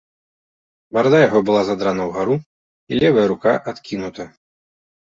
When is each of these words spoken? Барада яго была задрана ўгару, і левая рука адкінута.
Барада 0.97 1.19
яго 1.27 1.39
была 1.49 1.61
задрана 1.69 2.09
ўгару, 2.09 2.35
і 2.91 3.03
левая 3.05 3.27
рука 3.35 3.51
адкінута. 3.75 4.23